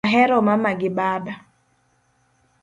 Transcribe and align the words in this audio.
Ahero 0.07 0.35
mama 0.47 0.71
gi 0.79 0.89
baba 0.97 1.33